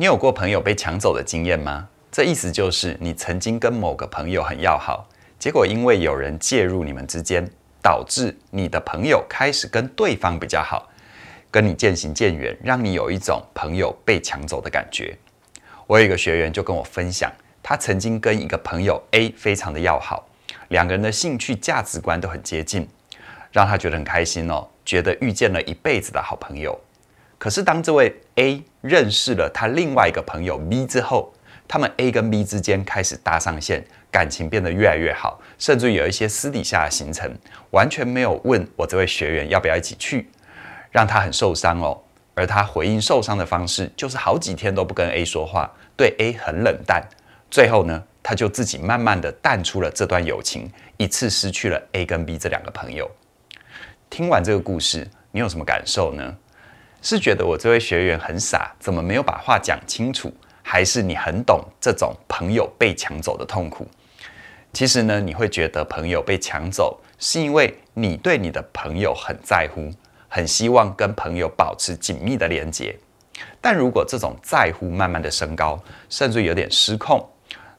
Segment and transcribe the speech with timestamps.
[0.00, 1.86] 你有过朋友被抢走的经验吗？
[2.10, 5.06] 这意思就是你曾经跟某个朋友很要好，
[5.38, 7.46] 结果因为有人介入你们之间，
[7.82, 10.88] 导致你的朋友开始跟对方比较好，
[11.50, 15.14] 跟你渐行渐远，让你有一种朋友被抢走的感觉。
[15.86, 17.30] 我有一个学员就跟我分享，
[17.62, 20.26] 他曾经跟一个朋友 A 非常的要好，
[20.68, 22.88] 两个人的兴趣价值观都很接近，
[23.52, 26.80] 让他觉得很开心哦，觉得遇见了一辈子的好朋友。
[27.40, 31.32] 可是，当这位 A 认识了他另外一个朋友 B 之后，
[31.66, 33.82] 他们 A 跟 B 之间开始搭上线，
[34.12, 37.34] 感情变得越来越好，甚至有一些私底下的行程，
[37.70, 40.28] 完全没有问我这位学员要不要一起去，
[40.90, 41.98] 让他很受伤哦。
[42.34, 47.02] 而他回应受伤的方式，就是好几天都不跟 A 说话，对 A 很冷淡。
[47.50, 53.10] 最后呢，他就自己慢慢的淡出了这段友情，一次失去了 A 跟 B 这两个朋友。
[54.10, 56.36] 听完这个故事，你有什么感受呢？
[57.02, 60.32] 是觉得我这位学员很傻，怎么没有把话讲清楚？
[60.62, 63.86] 还是你很懂这种朋友被抢走的痛苦？
[64.72, 69.90] 其实呢，你会觉得朋友被抢走，是因为你对你的朋友很在乎，
[70.28, 72.96] 很希望跟朋友保持紧密的连接。
[73.60, 77.26] 但如果这种在乎慢慢的升高，甚至有点失控，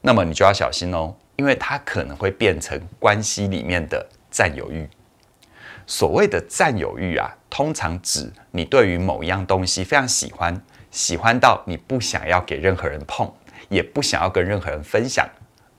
[0.02, 4.86] 那么你就要小心哦，因为它可能会变成关系里面的占有欲。
[5.86, 10.58] 所谓的占有欲啊，通常指你对于某一样东西非常喜欢，
[10.90, 13.30] 喜欢到你不想要给任何人碰，
[13.68, 15.28] 也不想要跟任何人分享。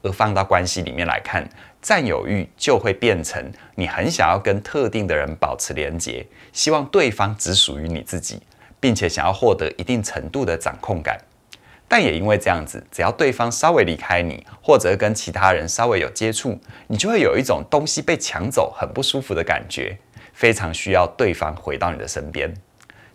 [0.04, 1.50] 而放到关系里面来看，
[1.82, 8.40] 占有欲就会变成你很想要跟特定的人保持连结，希望对方只属于你自己，
[8.80, 11.20] 并且想要获得一定程度的掌控感。
[11.88, 19.98] 但也因为这样子，只要对方稍微离开你，或者跟其他人稍微有接触，你就会有一种东西被抢走，很不舒服的感觉，
[20.34, 22.54] 非常需要对方回到你的身边。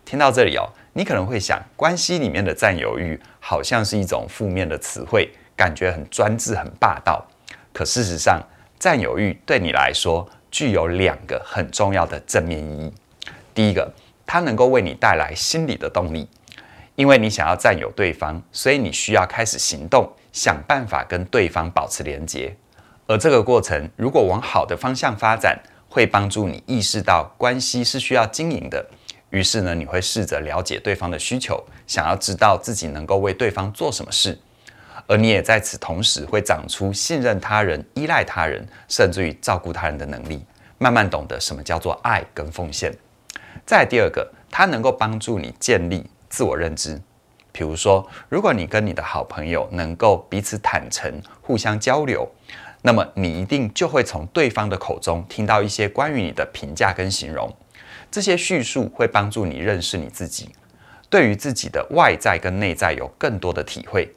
[0.03, 7.23] 听到这里哦，你可能会想，关系里面的占有欲好像是一种负面的词汇，感觉很专制、很霸道。
[7.71, 8.41] 可事实上，
[8.79, 12.93] 占有欲对你来说具有两个很重要的正面意义。
[13.53, 13.93] 第一个，
[14.25, 16.27] 它能够为你带来心理的动力。
[16.95, 22.53] 因为你想要占有对方，所以你需要开始行动，想办法跟对方保持连接。
[23.07, 25.57] 而这个过程如果往好的方向发展，
[25.89, 28.85] 会帮助你意识到关系是需要经营的。
[29.31, 34.39] 于是呢，你会试着了解对方的需求，想要知道自己能够为对方做什么事。
[35.07, 40.45] 而你也在此同时会长出信任他人、依赖他人，甚至于照顾他人的能力，
[40.77, 42.95] 慢慢懂得什么叫做爱跟奉献。
[43.65, 46.09] 再第二个，它能够帮助你建立。
[46.29, 47.01] 自我认知，
[47.51, 51.11] 比如说，如果你跟你的好朋友能够彼此坦诚、
[51.41, 52.29] 互相交流，
[52.81, 57.53] 那么你一定就会从对方的口中听到一些关于你的评价跟形容。
[58.09, 60.49] 这些叙述会帮助你认识你自己，
[61.09, 64.09] 对于自己的外在跟内在有更多的体会。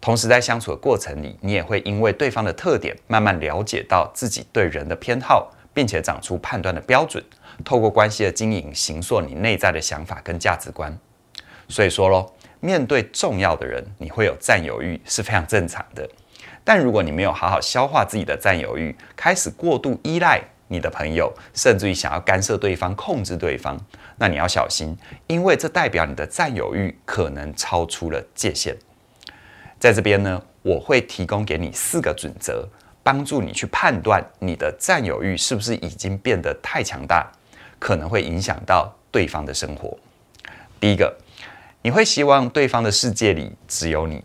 [0.00, 7.24] 同时，在相处的过程里，你也会因为对方的特点，慢慢了解到自己对人的偏好，并且长出判断的标准。
[7.64, 10.96] 透过关系的经营，形塑你内在的想法跟价值观。
[11.68, 16.06] 所以说喽，面对重要的人，你会有占有欲是非常正常的。
[16.64, 23.78] 但如果你没有好好消化自己的占有欲，开始过度依赖你的朋友，甚至于想要干涉对方、控制对方，
[24.16, 28.74] 那你要小心，因为这代表你的占有欲可能超出了界限。
[29.78, 32.66] 在这边呢，我会提供给你四个准则，
[33.02, 37.30] 帮助你去判断你的占有欲是不是已经变得太强大，
[37.78, 39.96] 可能会影响到对方的生活。
[40.80, 41.14] 第一个。
[41.86, 44.24] 你会希望对方的世界里只有你，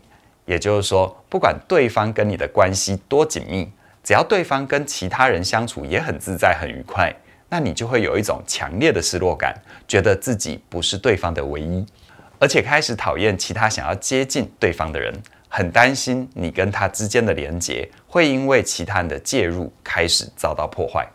[0.50, 3.70] 也就是说，不管对方跟你的关系多紧密，
[4.02, 7.14] 只要对方跟其他人相处也很自在、很愉快，
[7.48, 9.54] 那你就会有一种强烈的失落感，
[9.86, 11.86] 觉得自己不是对方的唯一，
[12.40, 15.14] 而且开始讨厌其他想要接近对方的人，
[15.48, 21.06] 很担心你跟他之间的连结会因为其他人的介入开始遭到破坏。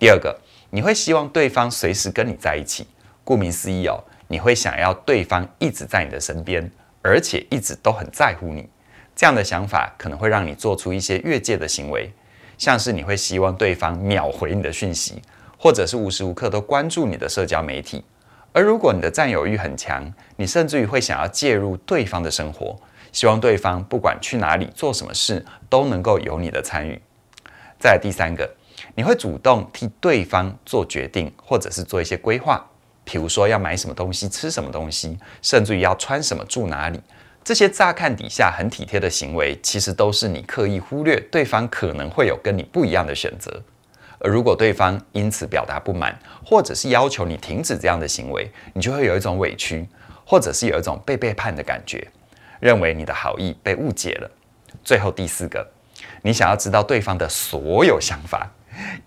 [0.00, 0.36] 第二个，
[0.70, 2.88] 你会希望对方随时跟你在一起，
[3.22, 4.02] 顾名思义哦。
[4.30, 6.68] 你会想要对方一直在你的身边，
[7.02, 8.68] 而且一直都很在乎你。
[9.14, 12.12] 这样的想法可能会让你做出一些越界的行为，
[12.56, 15.20] 像是你会希望对方秒回你的讯息，
[15.58, 18.04] 或者是无时无刻都关注你的社交媒体。
[18.52, 22.76] 而如果你的占有欲很强，你甚至于会想要介入对方的生活，
[23.12, 27.00] 希望对方不管去哪里做什么事都能够有你的参与。
[27.78, 28.48] 再第三个，
[28.94, 32.64] 你会主动替对方做决定，或者是做一些规划。
[33.10, 37.00] 比如说要买什么东西、吃什么东西，甚至于要穿什么、住哪里，
[37.42, 43.62] 这些乍看底下很体贴的行为，其实都是你刻意忽略对方可能会有跟你不一样的选择。
[44.18, 46.14] 而如果对方因此表达不满，
[46.44, 49.88] 或者是要求你停止这样的行为，你就会有一种委屈，
[50.26, 52.06] 或者是有一种被背叛的感觉。
[52.60, 54.30] 认为你的好意被误解了。
[54.84, 55.66] 最后第四个，
[56.20, 58.46] 你想要知道对方的所有想法，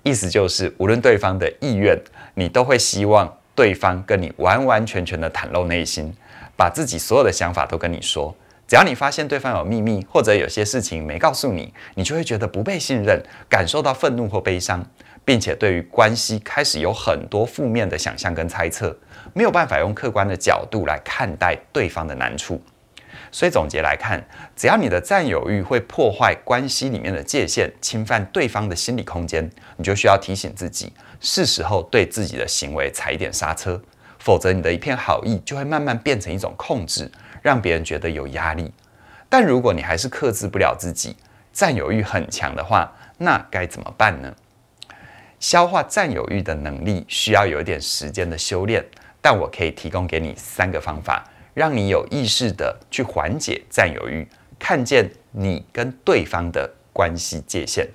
[0.01, 1.95] 意思就是无论对方的意愿，
[2.33, 6.11] 你都会希望对方跟你完完全全的袒露内心，
[6.57, 8.35] 把自己所有的想法都跟你说。
[8.67, 14.83] 只要你发现对方有秘密，或者有些事情没告诉你，你就会觉得不被信任，感受到愤怒或悲伤，
[15.23, 18.97] 并且对于关系开始有很多负面的想象跟猜测，
[19.31, 22.59] 没有办法用客观的角度来看待对方的难处。
[23.31, 24.23] 所以总结来看，
[24.55, 33.81] 只要你的占有欲会破坏关系里面的界限，侵犯对方的心理空间，你就需要提醒自己，是时候对自己的行为踩一点刹车，
[34.19, 37.11] 否则你的一片好意就会慢慢变成一种控制。
[37.41, 38.71] 让别人觉得有压力，
[39.27, 41.15] 但如果你还是克制不了自己，
[41.51, 44.31] 占有欲很强的话，那该怎么办呢？
[45.39, 48.85] 消化占有欲的能力需要有一点时间的修炼，
[49.23, 54.27] 但我可以提供给你三个方法，让你有意识的去缓解占有欲，
[54.57, 57.87] 看见你跟对方的关系界限。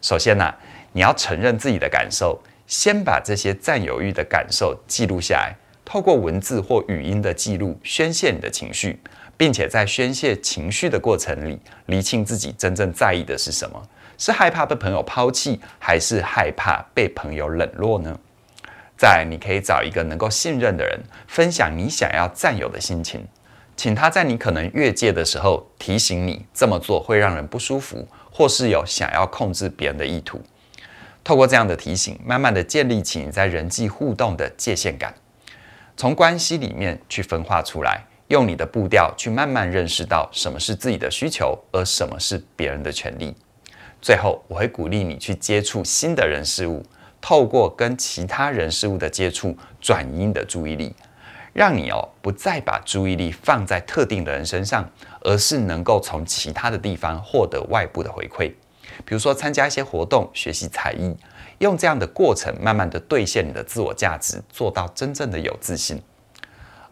[0.00, 0.54] 首先呢、
[0.92, 5.56] 你要承认自己的感受，先把这些占有欲的感受记录下来。
[5.84, 8.98] 透过文字或语音的记录，宣泄你的情绪，
[9.36, 13.82] 并且在宣泄情绪的过程里，厘清自己真正在意的是什么：
[14.16, 18.18] 是害怕被朋友抛弃，还是害怕被朋友冷落呢？
[18.96, 23.26] 再来，你可以找一个能够信任的人，分享你想要占有的心情，
[23.76, 30.40] 请他在你可能越界的时候，提醒你这么做会让人不舒服，或是有想要控制别人的意图。
[31.24, 35.14] 透过这样的提醒，慢慢的建立起你在人际互动的界限感。
[35.96, 43.34] 从关系里面去分化出来，用你的步调去慢慢认识到什么是自己的需求，而什么是别人的权利。
[44.02, 46.84] 最后，我会鼓励你去接触新的人事物，
[47.26, 50.94] 透过跟其他人事物的接触，转移你的注意力，
[51.54, 54.86] 让你哦不再把注意力放在特定的人身上，
[55.22, 58.52] 而是能够从其他的地方获得外部的回馈，
[59.06, 61.16] 比如说参加一些活动，学习才艺。
[61.60, 66.02] 用这样的过程，慢慢的兑现你的自我价值，做到真正的有自信。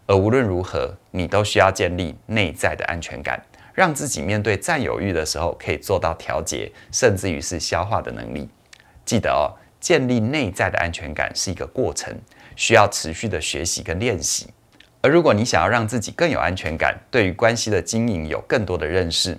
[0.07, 3.39] 而无论如何，你都需要建立内在的安全感，
[3.71, 8.49] 让自己面对占有欲的时候，可以做到调节，甚至于是消化的能力。
[9.05, 9.53] 记得哦，
[9.83, 12.17] 建立内在的安全感是一个过程，
[12.55, 14.47] 需要持续的学习跟练习。
[15.01, 19.37] 而如果你想要让自己更有安全感，对于关系的经营有更多的认识，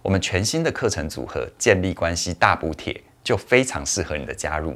[0.00, 3.02] 我们全新的课程组合——建立关系大补帖。
[3.22, 4.74] 就非常适合你的加入，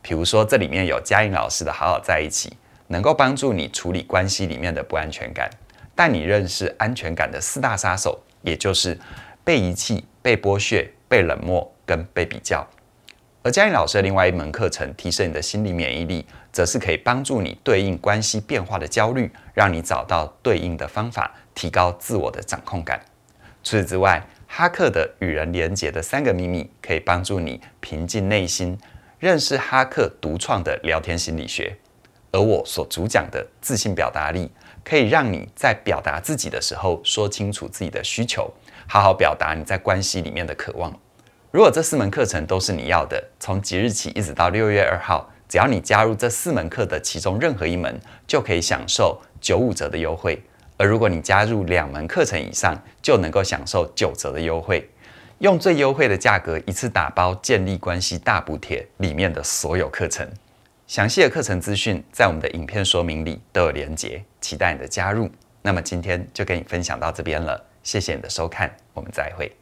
[0.00, 2.56] 比如说这里面有嘉颖老师的好好在一起，
[2.86, 5.50] 能够帮助你处理关系里面的不安全感，
[5.94, 8.96] 带你认识安全感的四大杀手，也就是
[9.42, 12.64] 被遗弃、被剥削、被冷漠跟被比较。
[13.44, 22.98] 而嘉颖老师的另外一门课程，提升你的心理免疫力，则是可以帮助你对应关系变化的焦虑，让你找到对应的方法，提高自我的掌控感。
[23.62, 28.78] 除此之外，哈克的与人连结的三个秘密，可以帮助你平静内心，
[29.18, 31.76] 认识哈克独创的聊天心理学。
[32.32, 34.50] 而我所主讲的自信表达力，
[34.82, 38.50] 可以让你在表达自己的时候，说清楚自己的需求，
[38.88, 40.98] 好好表达你在关系里面的渴望。
[41.54, 47.96] 如果这四门课程都是你要的，从即日起一直到六月二号，只要你加入这四门课的其中任何一门，
[48.26, 50.42] 就可以享受九五折的优惠。
[50.76, 54.90] 而如果你加入两门课程以上，就能够享受九折的优惠，
[55.38, 60.28] 用最优惠的价格一次打包建立关系大补贴里面的所有课程。
[60.88, 65.30] 详细的课程资讯在我们的影片说明里都有连结，期待你的加入。
[65.62, 69.52] 那么今天就跟你分享到这边了，谢谢你的收看，我们再会。